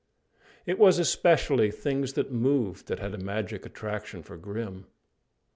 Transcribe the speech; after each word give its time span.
It 0.65 0.79
was 0.79 0.97
especially 0.97 1.69
things 1.69 2.13
that 2.13 2.31
moved 2.31 2.87
that 2.87 2.97
had 2.97 3.13
a 3.13 3.19
magic 3.19 3.67
attraction 3.67 4.23
for 4.23 4.35
Grim. 4.35 4.87